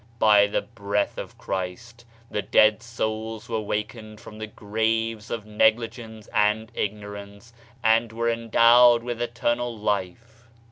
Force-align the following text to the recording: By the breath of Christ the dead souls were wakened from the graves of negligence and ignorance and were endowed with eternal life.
By 0.17 0.47
the 0.47 0.63
breath 0.63 1.19
of 1.19 1.37
Christ 1.37 2.05
the 2.31 2.41
dead 2.41 2.81
souls 2.81 3.47
were 3.47 3.59
wakened 3.59 4.19
from 4.19 4.39
the 4.39 4.47
graves 4.47 5.29
of 5.29 5.45
negligence 5.45 6.27
and 6.33 6.71
ignorance 6.73 7.53
and 7.83 8.11
were 8.11 8.27
endowed 8.31 9.03
with 9.03 9.21
eternal 9.21 9.77
life. 9.77 10.49